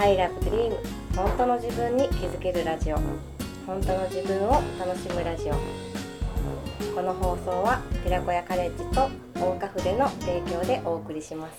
[0.00, 0.72] I love dream.
[1.16, 2.96] 本当の自分に気づけるラジオ。
[3.66, 5.54] 本当の自分を楽しむラジオ。
[6.94, 11.54] この放送は寺子屋カレッジと大岡筆の提供でお送りします。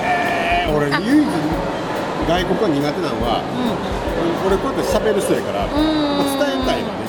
[0.00, 1.26] えー、俺唯一
[2.26, 3.44] 外国が苦手なのは、
[4.46, 5.76] 俺こうやって喋る人やから、もう
[6.40, 7.04] 伝えたいのね。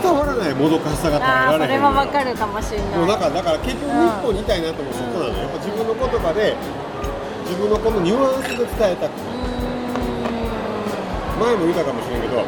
[0.00, 1.94] 伝わらないもどかしさが耐えられへんのよ。
[1.96, 2.98] はわかるかもしれない。
[2.98, 3.90] もうだからだから結局日
[4.22, 5.42] 本にいたいなと思うそこなのよ。
[5.42, 6.54] やっぱ自分の言葉で
[7.46, 9.36] 自分のこのニュアンスで伝えたくて。
[11.36, 12.38] 前も言ったかもしれんけど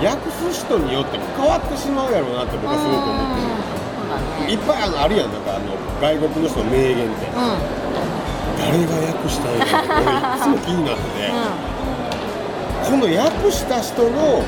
[0.00, 3.50] 訳す人によって変わってしまうやろうなって僕はすごく思ってる。
[4.46, 7.26] ねいっぱいあのあるやんなんかあの外国の人の名言って。
[8.60, 10.04] 誰が訳したんやろ俺
[10.36, 11.32] いつも気になってて、
[12.84, 14.44] この訳した人の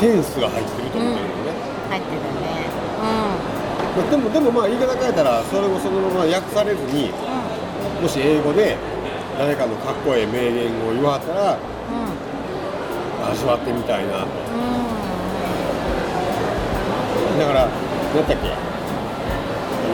[0.00, 1.54] センスが入ってると思ってるのね、
[1.88, 2.26] 入ってるね。
[3.96, 7.10] まあでもでもまあ言い方変えたらそれをそのまま訳されずに
[8.00, 8.76] もし英語で
[9.38, 12.00] 誰かのかっこええ名言を言わはったらうん。
[12.00, 12.26] うん
[13.26, 14.20] 味わってみたいな。
[14.20, 14.26] と
[17.40, 17.66] だから
[18.14, 18.36] 何やっけ？
[18.36, 18.54] あ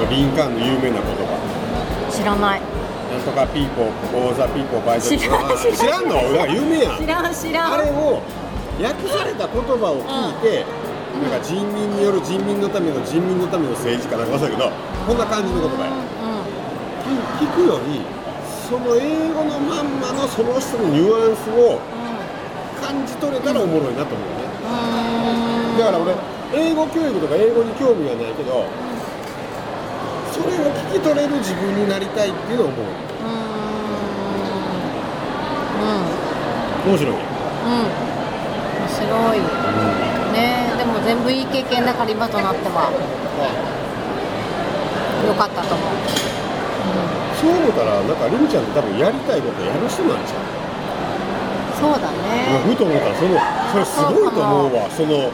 [0.04, 1.32] のリンカーンの有名な言葉。
[1.32, 2.60] うん知らない。
[2.60, 5.46] なんとかピーポーオーザピーポーバイト知らん。
[5.48, 6.08] あ知らん。
[6.08, 6.98] のだから有名やん。
[6.98, 7.72] 知らん知らん。
[7.72, 8.20] あれを
[8.82, 10.66] 訳された言葉を聞いて、
[11.24, 14.68] なんか人民による人民のための人民のための政治かなんか忘れたけど
[15.08, 16.01] こんな感じの言葉や
[17.02, 17.10] 聞
[17.46, 18.00] 聞くより
[18.68, 21.80] その英語のまんまのその人のニュアンスを
[22.80, 24.42] 感じ取れたらおもろいなと思うね。
[25.78, 26.14] だから俺
[26.54, 28.66] 英語教育とか英語に興味はないけど
[30.30, 32.86] それを聞き取れる自分になりたいっていうのを思う。
[36.86, 37.14] 面白い。
[37.14, 37.18] ね
[37.66, 37.72] うん。
[37.72, 37.86] うん
[38.82, 39.38] 面白い。
[40.32, 42.90] ねでも全部いい経験だから今となっては。
[45.26, 46.41] 良かったと思う
[47.42, 50.46] そう思ったらなんかりみちゃん多分やりたいことやる人なんちゃう？
[51.82, 52.62] そうだ今ね。
[52.70, 53.34] ふと思ったらその
[53.74, 54.86] それすごいと思うわ。
[54.94, 55.26] その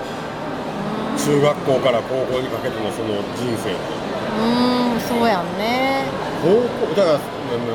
[1.18, 6.04] 中学校から高校にかけてのその人生うんそうやんね。
[6.40, 7.68] 高校だからうん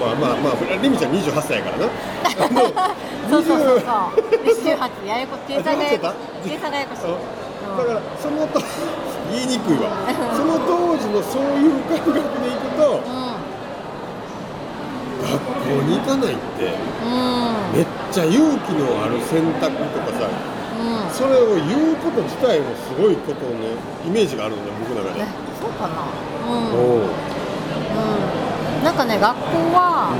[0.00, 1.92] まあまあまありみちゃん28歳やからな。
[3.28, 3.92] そうそうそう20そ
[4.72, 4.72] う。
[4.72, 6.08] 28ややこ計算がややこ
[6.44, 7.12] 計算がややこしい。
[7.76, 8.60] だからそのと
[9.30, 9.90] 言いにくいわ。
[10.32, 13.31] その当時のそういう感覚でいくとうん
[15.32, 17.78] 学校に行かないってうん。
[17.78, 21.10] めっちゃ勇気のある選択とかさうん。
[21.10, 23.52] それを言うこと自体もすごいことの
[24.04, 25.22] イメージがあるんだよ僕の中で。
[25.22, 25.26] え。
[25.60, 26.04] そうかな。
[26.48, 26.74] うん。
[26.74, 27.08] おう。
[27.08, 27.10] う
[28.80, 28.84] ん。
[28.84, 29.40] なんかね学校
[29.72, 30.12] は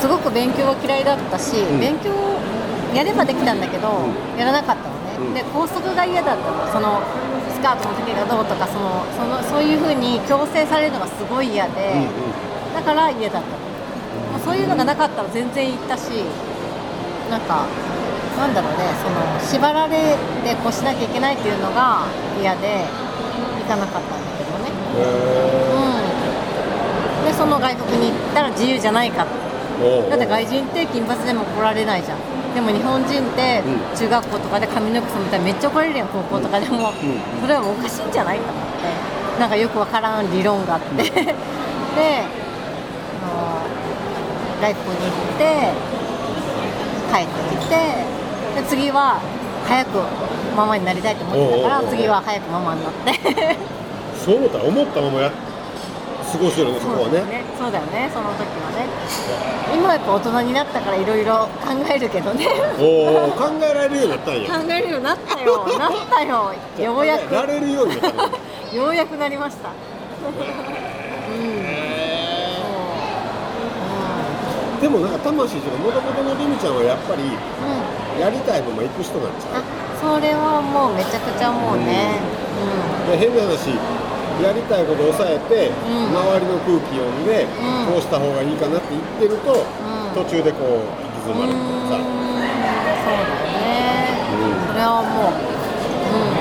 [0.00, 1.80] すごく勉強は嫌いだったし、ん。
[1.80, 2.10] 勉強
[2.94, 5.34] やればできたんだけど、うやらなかったのね、うん。
[5.34, 6.66] で校則が嫌だったの。
[6.72, 7.02] その
[7.58, 12.06] スカートの時がどうとかそのそのそういう風に強制されるのがすごい嫌で、
[12.72, 13.67] だから嫌だったの、まあ
[14.48, 16.08] そういうのがなかったら全然行ったし
[17.28, 17.68] なんか
[18.38, 22.06] なんだろうねその縛られてこうしなきゃいけないっていうのが
[22.40, 22.86] 嫌で
[23.60, 24.72] 行かなかったんだけどね。
[24.96, 25.04] へ
[27.20, 29.26] うん、でその外国に行ったら自由じゃないか
[30.08, 32.18] だって外人って金髪でも怒られないじゃん。
[32.54, 33.96] でも日本人ってうん。
[33.96, 36.92] 中学校とかで髪の毛染めたらめっちゃ怒られるやん高校とかでも、ん。
[37.42, 39.40] それはおかしいんじゃないと思って。
[39.40, 41.04] なんかよくわからん理論があって。
[41.12, 42.47] で
[44.60, 45.72] 外国に行って
[47.12, 47.74] 帰ってきて
[48.60, 49.20] で次は
[49.66, 49.98] 早く
[50.56, 53.56] ママになりたいと思ってたから次は早くママになって。
[54.24, 57.22] そう思ったら思ったままや過ごしてるのそこはね。
[57.58, 58.86] そうだよねその時はね。
[59.72, 62.46] 今はやっぱ大人になったからいろいろ考えるけどね。
[62.78, 65.66] おお考えられるようになったん考やえるようになったよ。
[65.78, 66.52] なったよ。
[66.78, 67.34] ようやく。
[67.34, 68.28] られるようになったの
[68.74, 71.78] ようやくなりましたうん
[74.80, 77.34] でもなんか魂というかもともとのりみちゃんはやっぱり
[78.20, 79.62] やりたいまま行く人なんちゃう？
[79.62, 79.66] あ
[79.98, 82.22] それはもうめちゃくちゃもうね。
[83.10, 83.74] で変な話
[84.38, 85.74] やりたいことを抑えて、ん。
[86.14, 87.90] 周りの空気読んで、ん。
[87.90, 89.66] こうした方がいいかなって言ってると、ん。
[90.14, 94.70] 途中でこう行き詰まうんるみたいなさ、そうだよね、うん。
[94.70, 95.42] それはもう。
[95.42, 96.38] うん。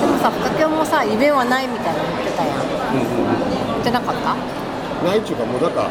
[0.00, 2.00] でもさ深京もさ夢はないみたいな
[3.82, 4.34] ってなかった？
[5.04, 5.90] ないっちゅうかもうなんか、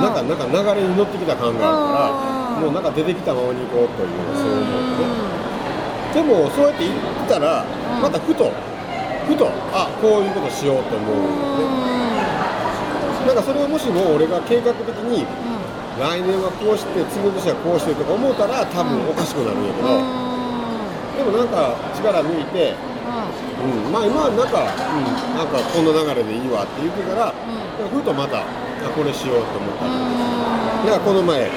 [0.00, 6.16] なんかなんか流れに乗ってきた感があるから、うんもうなんか出てきたままに行こうというそう思うね。
[6.16, 8.00] でもそうやって言ったら、ん。
[8.00, 8.50] またふと
[9.28, 11.76] ふとあこういうことしようと思ううん
[12.16, 15.26] ねなんかそれをもしも俺が計画的にう
[16.00, 21.20] 来年はこうして次の年はこうしてとか思ったら多分おかしくなるんやけど、んうん。
[21.20, 22.72] でもなんか力抜いて、
[23.56, 25.04] うん、まあ今はなんか、うん、
[25.36, 27.32] なんかこんな流れでいいわって言ってから、
[27.88, 28.44] ふとまたあ
[28.92, 29.96] これしようと思ったり、
[30.84, 31.48] だからこの前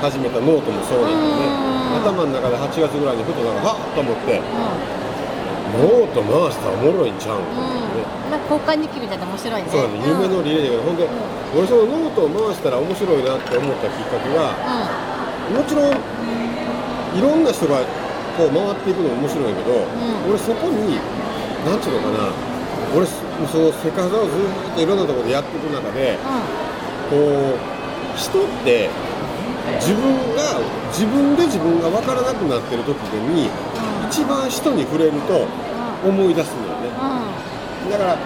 [0.00, 4.40] 始めたノートもそうなんだよね、頭の中で8月ぐらいにふとなんかはっと思って
[5.72, 7.44] ノート回したらおもろいんちゃうん
[7.96, 9.68] ね、なんか交換日記みたいで面白いね。
[9.68, 10.00] そうだね。
[10.04, 11.08] 夢のリレーだけど、ほんで
[11.56, 14.52] 俺そのノートを回したら面白いなって思ったきっかけが
[15.48, 15.96] もちろん
[17.16, 17.80] いろんな人が
[18.36, 20.28] こう回っていくのも面白いけど、ん。
[20.28, 21.00] 俺そこに
[21.68, 22.32] なんちゅうのかな。
[22.96, 23.12] 俺そ
[23.52, 26.16] そのセカハザをずっといろんなところでやっていく中で
[27.10, 27.58] こう
[28.16, 28.88] 人って
[29.78, 30.02] 自分
[30.34, 30.56] が
[30.88, 32.96] 自分で自分が分からなくなってる時
[33.28, 33.50] に
[34.08, 35.44] 一番人に触れると
[36.06, 36.88] 思い出すんだよね。
[37.92, 38.16] だから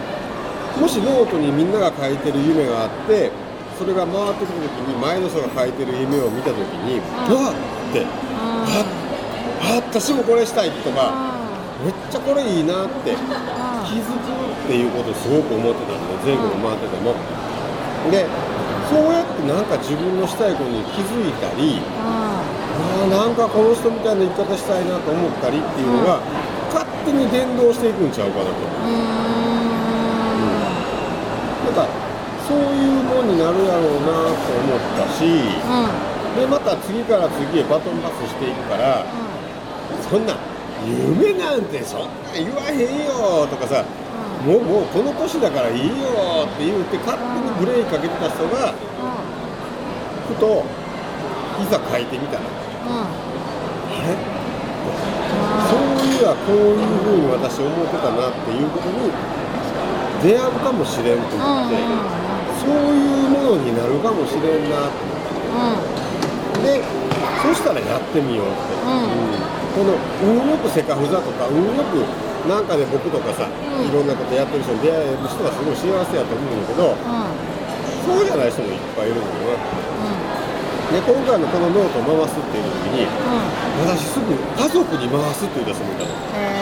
[0.80, 3.30] もしノートにみんなが書いてる夢があって
[3.78, 7.54] それが回ってくる時に前の人が書いてる夢を見た時に「うわっ!」
[7.90, 8.06] って
[8.38, 8.84] 「あ
[9.60, 11.12] あ私もこれしたい」とか
[11.84, 14.30] 「めっちゃこれいいな」って気づく
[14.64, 17.14] っていうことをすごく思ってたんで前後に回ってても。
[18.10, 18.26] で
[18.90, 26.18] そうやってなんか自分のしたいことに気づいたりあーなんかこの人みたいな生き方したいなと思ったりっていうのが
[26.74, 28.52] 勝手に伝導していくんちゃうかなと。
[31.64, 31.86] なんか
[32.46, 35.24] そういうもんになるやろうなと思ったし
[36.36, 39.06] でまた次から次へバトンパスしていくから
[40.10, 40.34] そんな
[40.86, 43.84] 夢なんてそんなん言わへんよとかさ
[44.44, 45.94] もうもうこの年だからいいよ
[46.46, 48.74] って言って勝手にブレーキかけてた人が
[50.26, 50.64] ふと
[51.62, 53.06] いざ書いてみたらあ
[54.02, 54.16] れ
[55.70, 59.10] そういやこういうふうに私思ってたなっていうことに
[60.22, 61.76] 出会うかもしれんと思って、
[62.62, 65.12] そういうものになるかもしれんなって。
[66.62, 66.84] で
[67.42, 68.54] そしたらやってみようって、
[69.56, 72.04] うんこの運よくセカフザとか運よく
[72.48, 76.96] なんかで僕とかさ、いろんなことやってる人に出会える人はすごい幸せやと思うんだけど
[78.02, 79.82] そうじゃない人もいっぱいいるんだよね。
[80.92, 83.06] で今回のこのノートを回すっていう時に
[83.80, 86.10] 私すぐ家族に回すって言う人もいたの。
[86.10, 86.52] へ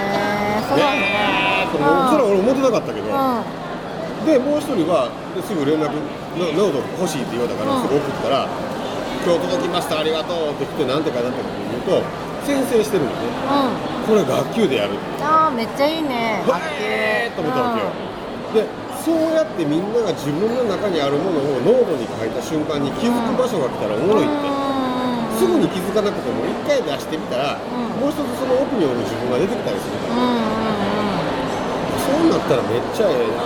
[0.61, 3.43] えそうなんそれもそれは俺思ってなかったけど、うん。
[4.23, 5.91] でもう一人はですぐ連絡
[6.39, 8.47] ノノート欲しいって言われたからうんすぐ送ったら
[9.25, 12.03] 「今日届きましたありがとう」って来て何て書いてあったかというと
[12.47, 13.17] 先生してるのね
[14.09, 14.17] うん。
[14.17, 14.95] これ学級でやる。
[14.95, 16.43] ってああめっちゃいいね。
[16.81, 18.67] へーと思ったわけよ、で
[19.05, 24.49] そうやってみんなが自分の中にあるものをノートに書いた瞬間に気づく場所が来たらおもろいって、
[25.39, 28.01] すぐに気づかなくても一回出してみたら、ん。
[28.01, 30.61] もう一つその奥におる自分が出てきたりするから、うんうん
[32.01, 33.45] そうなったらめっちゃええな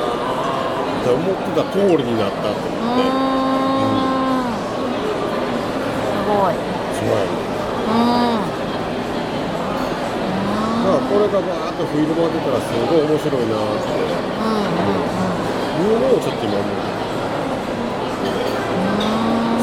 [1.02, 3.43] って思ってた通りになったと思って、
[6.34, 7.28] うんうんすごい。
[7.30, 8.42] そうん。
[10.84, 13.94] だからこれがバーッとフィールドが出たらすごい面白いなって
[15.80, 16.94] いうのをちょっと今思って。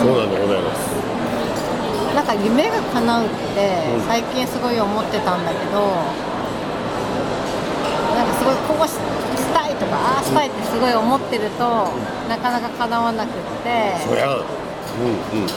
[0.01, 0.81] そうなんでございます。
[2.15, 4.01] なんか夢が叶うってうん。
[4.07, 5.79] 最近すごい思ってたんだけど、
[8.15, 8.97] なんかすごいこうしし
[9.53, 11.93] たいとかああしたいってすごい思ってると、
[12.27, 13.31] なかなか叶わなくっ
[13.63, 13.95] て。
[14.05, 14.27] そりゃ。
[14.27, 14.43] んうん
[15.41, 15.47] うん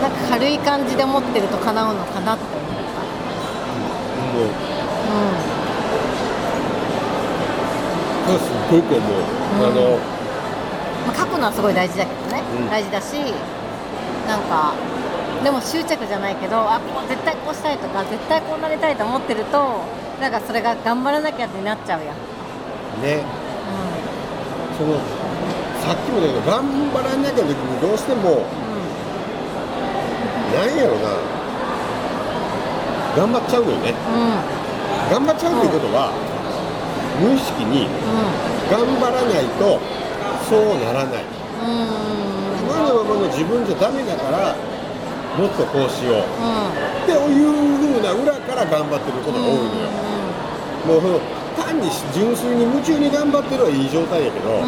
[0.00, 3.00] なんか軽い感じで思ってると叶うのかなって思った
[4.34, 4.44] もう。
[4.44, 4.48] う
[8.26, 9.66] これすっごく思う、うん。
[9.66, 9.98] あの、
[11.06, 13.14] まあ、書くのはすごい大事だけどね、うん大事だし
[14.26, 14.74] なんか
[15.42, 19.82] でも執着じゃないけどあこう絶対こうしたいとか絶対こうなりたいと思ってると
[20.20, 22.16] なんかそれが頑張らなきゃってなっちゃうやん、
[23.00, 23.24] うね。
[24.78, 24.94] その
[25.82, 28.69] さっきもだけど頑張らなきゃの時にどうしてもうん
[30.54, 31.14] なんやろな。
[33.16, 33.94] 頑張っちゃうのよね。
[35.10, 36.12] 頑張っちゃうということは、
[37.20, 37.88] 無意識に
[38.70, 39.80] 頑張らないと
[40.48, 41.24] そうならない。
[41.24, 41.70] うん。
[41.74, 42.30] うん
[42.70, 44.54] 今のままの自分じゃダメだから
[45.34, 46.22] もっとこうしよう。
[46.22, 46.70] うん。
[47.02, 47.50] っていう
[47.82, 49.90] 風な裏から頑張ってることが多いのよ、
[50.86, 51.18] もうその
[51.58, 54.64] 単に純粋に夢中に頑張ってるはいい状態やけど、うん。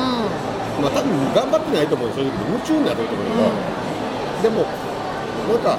[0.83, 3.27] まあ多分頑張ってないと思う正直夢中になってると思う
[4.43, 4.67] けど、でも
[5.49, 5.79] なんか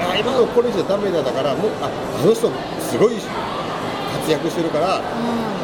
[0.00, 3.28] あ今のこれじゃダメだだからもうああの人すごい活
[4.20, 5.02] 活躍してるからう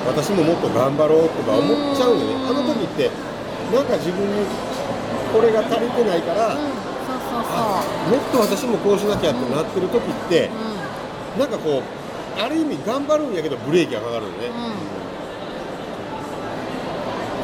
[0.06, 2.34] 私ももっと頑張ろうとか思っちゃうよね。
[2.34, 2.48] うん。
[2.48, 3.10] あの時って
[3.74, 4.46] なんか自分に
[5.32, 6.60] これが足りてないから、も
[8.16, 10.50] っと私もこうしなきゃってなってる時ってう、
[11.34, 11.40] うん。
[11.40, 14.36] なんかこうある意味頑張るんやけどブレーキがかかるよね、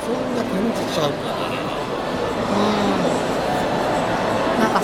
[0.06, 1.16] そんな感じちゃうか
[2.88, 2.91] な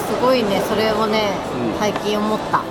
[0.08, 1.78] すごいねそれをね、うん。
[1.78, 2.62] 最近思った、う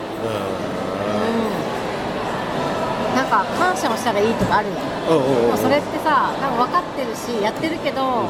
[3.14, 4.78] ん、なんか感謝をしたらいいとかあるやん
[5.08, 5.46] うんうんうんうん。
[5.46, 8.26] でもそれってさ多分分かってるしやってるけど、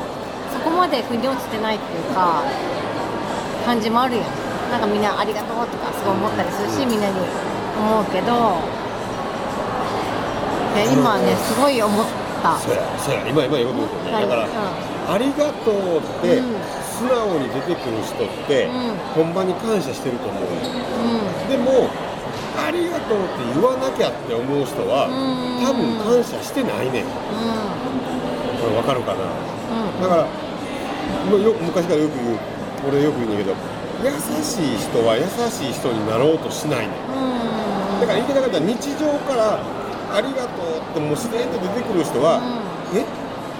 [0.51, 2.43] そこまで腑に落ちてないっていうか
[3.65, 4.25] 感じもあるやん
[4.69, 7.15] なんかみんなありがとうとかすごい思ったりするし、みんなに
[7.79, 8.59] 思うけど
[10.75, 12.05] いや今ねすごい思っ
[12.43, 12.59] た。
[12.59, 13.27] そうやそうや。
[13.27, 14.27] 今今言うことですよね。
[14.27, 14.51] だから、うん。
[15.09, 16.53] ありがとうってうん
[16.97, 18.97] 素直に出てくる人って、うん。
[19.13, 20.47] ほんまに感謝してると思うう
[21.49, 21.89] でも
[22.57, 25.13] ありがとうって言わなきゃって思う人は、う
[25.61, 25.61] ん。
[25.61, 27.05] 多分感謝してないねん。
[27.05, 27.13] ん。
[28.57, 29.29] これ分かるかな？
[29.29, 29.29] う
[29.97, 30.01] ん。
[30.01, 30.25] だから
[31.37, 32.39] よ昔からよく言う
[32.89, 33.53] 俺よく言うんだけど
[34.03, 34.09] 優
[34.41, 36.97] しい人は優しい人になろうとしないねん。
[36.97, 38.01] うん。
[38.01, 39.61] だから言い方がったら日常から
[40.13, 42.41] ありがとうってもう自然と出てくる人は、
[42.95, 43.05] え？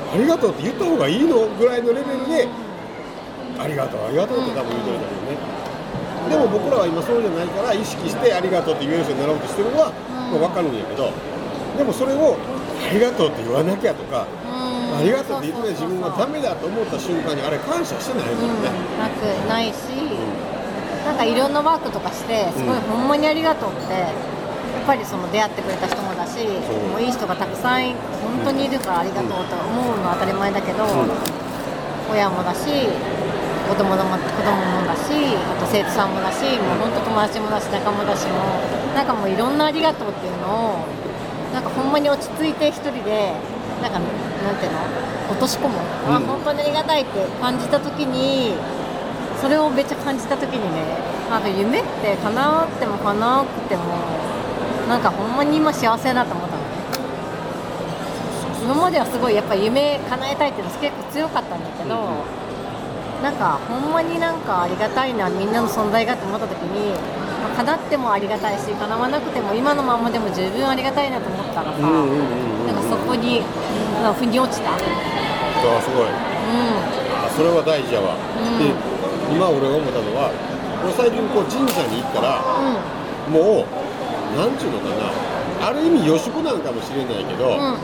[0.07, 1.45] ありがとうって言った方がいいの？
[1.59, 2.47] ぐらいのレベルで、
[3.59, 4.05] ありがとう。
[4.05, 5.37] ありがとうって多分言うてるんだけどね、
[6.29, 10.39] でも僕らは今そうじゃないから意識してありがとうって言える人になろうとしてるのは、うん。
[10.39, 11.11] まあ、分かるんやけど
[11.77, 19.93] でもそれをありがとうって言わなきゃとか、ありがとうって言って自分がダメだと思った瞬間にあれ感謝してないもんね、うん、なくないし、
[21.05, 26.43] なんかいろんなワークとかしてすごいうんほんまにありがとうってやっぱりその出会ってくれた人もだし
[26.91, 30.87] もういい人がたくさん本当にいるからありがとうと思うのは当たり前だけど、ん。
[32.11, 32.87] 親もだし
[33.67, 38.39] 子供のも子供もだしあと生徒さんもだしもう本当友達もだし仲間だしも
[38.95, 40.85] なんかもういろんなありがとうっていうのを
[41.53, 43.33] なんかほんまに落ち着いて一人で
[43.81, 44.79] なんかなんていうの
[45.29, 45.75] 落とし込む、
[46.07, 46.25] あうん。
[46.25, 48.55] 本当にありがたいって感じた時に
[49.41, 50.97] それをめっちゃ感じた時にね
[51.29, 53.83] なんか夢って叶っても叶わなくても
[54.87, 56.67] なんかほんまに今幸せだなと思ったのね。
[58.63, 62.23] 今まではすごいやっぱ夢叶えたいっていうの結構強かったんだけど、
[63.21, 66.93] なんかほんまになんかありがたいなみんなの存在がって思った時に、
[67.41, 73.41] まあ叶ってもありがたいし叶わなくても今のままでも十分ありがたいなと思ったらさ、うんうんうんうんなんかそこに
[74.03, 74.81] なんか腑に落ちた、うん、あ
[75.81, 76.07] すごい。
[76.07, 78.19] あそれは大事やわ、う
[78.55, 78.59] ん。
[78.59, 78.69] で
[79.33, 80.29] 今俺が思ったのは
[80.83, 85.09] 俺最近こう神社に行ったらうもうなんちゅうのかな。
[85.57, 87.81] ある意味予祝なんかもしれないけど、んうん。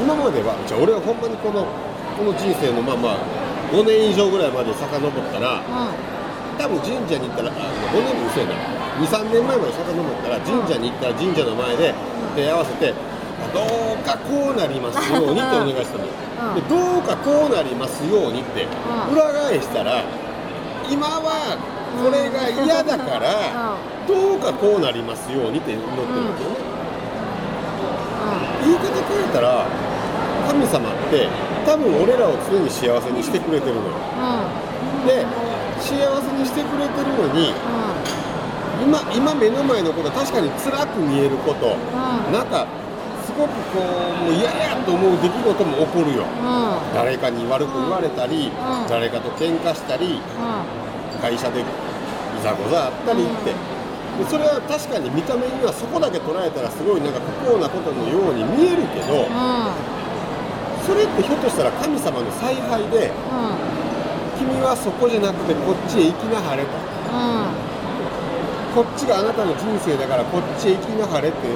[0.00, 1.68] 今まではじゃあ俺はほんまにこの
[2.16, 5.62] この人生のまあまあ5年以上ぐらいまで遡ったら
[6.58, 7.52] 多分神社に行ったらあ
[7.92, 8.54] 5年も嘘やな。
[8.94, 11.94] 23年前まで遡ったら神社に行ったら神社の前で
[12.36, 12.94] 手合わせて
[13.52, 13.60] ど
[13.94, 16.06] うかこうなりますようにってお願いしたの。
[16.06, 16.54] よ、うん。
[16.54, 18.66] でどうかこうなりますようにってう
[19.10, 19.14] ん。
[19.14, 20.04] 裏返したら
[20.90, 21.58] 今は
[21.98, 23.74] これが嫌だから
[24.06, 26.30] どうかこうなりますようにって祈ってるん。
[26.34, 26.74] ですよね、
[28.64, 29.66] 言い方変えたら
[30.48, 31.28] 神様って
[31.64, 33.92] 多分俺らを常に幸せにしてくれてるのよ。
[35.06, 35.26] で
[35.80, 37.52] 幸せにしてくれてるのに
[38.82, 41.76] 今今目の前のことは確かに辛く見えること。
[42.32, 42.66] なんか
[43.24, 46.24] すごくこうもう嫌やと思う出来事も起こるよ。
[46.94, 48.88] 誰かに悪く言われたり、うん。
[48.88, 50.20] 誰かと喧嘩したり
[51.20, 51.64] 会社でい
[52.42, 59.26] ざこざあったりって、でそれは確かに見た目にはそこだけ捉えたらすごいなんか不幸なことのように見えるけど、
[60.86, 63.10] それってひょっとしたら神様の采配で
[64.38, 66.68] 君はそこじゃなくてこっちへ行きなはれと
[68.74, 71.48] こっちがあなたの人生だからこっちへ行きなはれってこ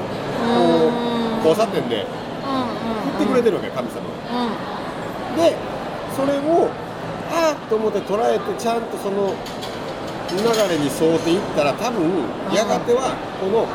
[1.44, 4.08] う交差点で言ってくれてるわけ神様が。
[5.36, 5.56] で
[6.16, 6.70] それを
[7.30, 9.34] ああと思って捉えてちゃんとその
[10.30, 10.36] 流
[10.68, 12.08] れに沿っていったら多分
[12.54, 13.66] やがてはこの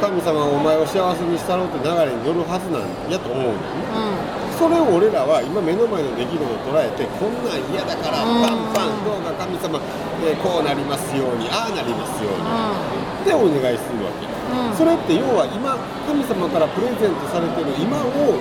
[0.00, 8.42] 神様がお前を幸せにしたろうって流れに乗るはずなんやと思うんだよねそれを俺らは今目の前の出来事を捉えてこんなん嫌だからうん。
[8.42, 9.76] パンパンどうか神様、
[10.24, 14.26] えーこうなりますようにああなりますようにってお願いするわけ。
[14.78, 18.38] それって要は今神様からプレゼントされてる今をこ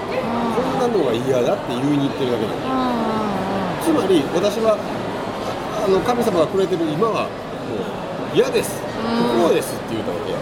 [0.62, 7.76] んなのが嫌だって言いに行ってるだけなのつまり私はああの神様がくれてる今はも
[8.32, 8.80] う嫌です。
[8.80, 10.34] 不幸ですって言うたわけ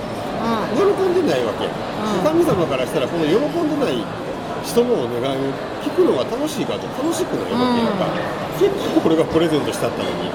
[0.75, 1.67] 喜んでないわけ、
[2.23, 4.03] 神様からしたらこの喜んでない
[4.63, 5.51] 人のお願いを
[5.83, 8.07] 聞くのが楽しいかと楽しくないわけやんか、
[8.59, 10.31] 結構これがプレゼントしたったのに。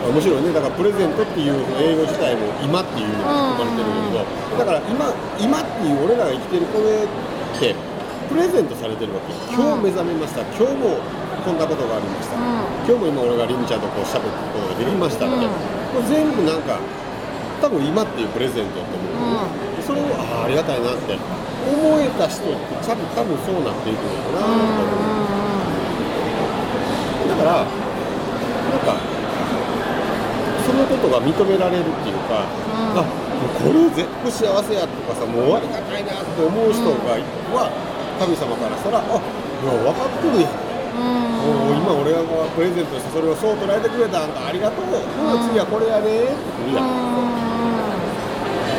[0.00, 0.48] 面白いね。
[0.50, 7.08] だからプレゼントっていう英語自体も今っていうのが含まれてるんだけどだから今今っていう俺らが生きてるこれっ
[7.60, 7.76] て
[8.32, 9.36] プレゼントされてるわけ。
[9.52, 10.40] 今日目覚めました。
[10.56, 10.96] 今日も
[11.44, 12.36] こんなことがありました、
[12.88, 15.52] 今日も今俺がりみちゃんとこう喋ることができましたって、うん。
[15.92, 16.80] これ全部なんか
[17.60, 21.16] 多分今っていうプレゼントだと思う、うそれをああありがたいなって。
[21.60, 24.64] 思えた人って多分多分そうなっていくのかなと思
[27.28, 28.96] う、だからなんか
[30.64, 32.48] そのことが認められるっていうか、
[32.96, 37.20] あもうこれ絶対幸せやとかさもうありがたいなって思う人が、
[37.52, 37.68] は
[38.18, 39.20] 神様からしたらあいや
[39.84, 40.56] 分かってるやん。
[40.96, 42.24] もう今俺が
[42.56, 46.88] プレゼントしてそれをそう捉えてくれたんかありがとう、ほな次はこれやねってくるやん、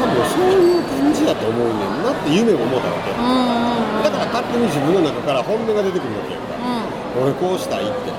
[0.01, 6.41] 多分そういう感じやと思うねんなって夢も思ったわけ、だから勝手に自分の中から本音が出てくるわけやん。
[6.41, 6.57] か、
[7.21, 8.09] 俺こうしたいって。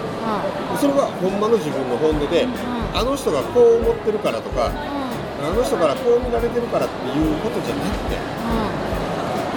[0.79, 2.47] それはほんまの自分の本音で、
[2.95, 8.15] あの人がこう思ってるからとかあの人からこう見られてるからっていうことじゃなくて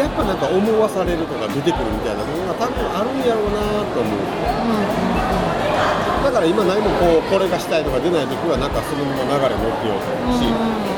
[0.01, 4.17] やっぱなんか思わされるとか出てくるみたいなものが多分あるんやろうなと思う
[6.23, 10.49] だから今何もこうこれがしたいとか出ない時はなんかそのまま流れ持ってようと思うし、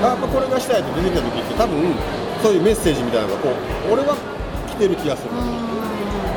[0.02, 1.94] あやっぱこれがしたいと出てきた時って多分
[2.42, 4.16] そういうメッセージみたいなのがこう俺は
[4.72, 5.36] 来てる気がする。
[5.36, 5.68] わけ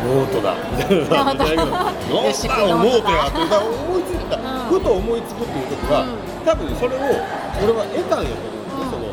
[0.01, 1.05] ノートだみたいな。
[1.07, 6.09] さじゃないけどノートだノートやって思いついた、 ふと思いつくっていう時は、
[6.43, 7.21] 多分それを
[7.63, 8.81] 俺は得たんやと思うん。
[8.81, 9.13] ですよ、その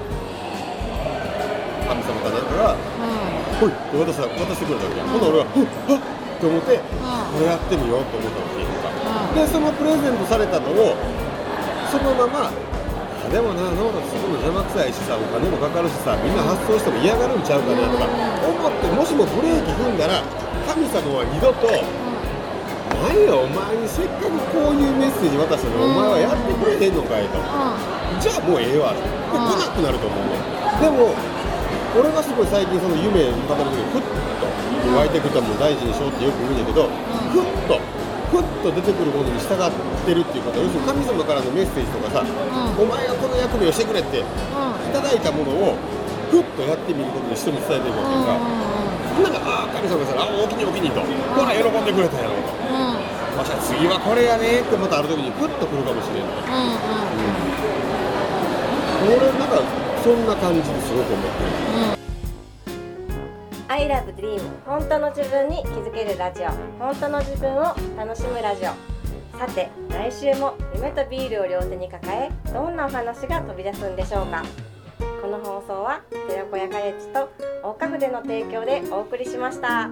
[1.92, 2.76] 神様かなんかが
[3.60, 8.96] 「ほい」って渡してくれたわけや、ほんなら俺は「ふっはっ」って思って、これやってみようと思ったわけやんか、
[9.38, 10.98] でそのプレゼントされたのを
[11.94, 18.10] そのままあでもなノートするの邪魔くさいしさお金もかかるしさみんな発送しても嫌がるんちゃうかなとか
[18.50, 20.24] 思ってもしもブレーキ踏んだら
[20.66, 21.70] 神様は二度と
[23.04, 27.38] 「何よお前にせっかくこういうメッセージ渡したのにお前はやってくれへんのかい」と。
[28.18, 28.90] じゃあもうええわ。
[28.90, 30.40] ってで来なくなると思うね
[30.82, 31.14] でも
[32.00, 36.88] 俺がすごい最近その夢に語る時にふっと湧いてくるとも大事にしようってよく言うんだけど、
[37.34, 37.97] ふっと
[38.28, 39.72] ふっと出てくるものに従っ
[40.06, 42.26] てるっていうことは要するに神様からのメッセージとかさ、
[42.76, 44.24] お前がこの役目をしてくれってい
[44.92, 45.80] ただいたものを
[46.30, 48.36] ふっとやってみることで人に伝えていくわけか、
[49.24, 51.08] なんかああ神様がさあおおきにおきにとほ
[51.48, 52.36] ら喜んでくれたやろ。
[52.36, 52.52] うと
[53.38, 56.34] わしゃ次はこれやねってまたある時にふっと来るかもしれんと
[59.08, 59.62] 俺なんか
[60.04, 62.17] そんな感じですごく思ってる
[63.78, 66.48] I love dream 本当の自分に気づけるラジオ
[66.80, 74.44] 本当の自分を楽しむラジオさて来週も夢とビールを両手に抱えどんなお話が飛び出すんでしょうか
[75.22, 77.30] この放送は寺子屋カレッジと
[77.64, 79.92] 大花筆の提供でお送りしました。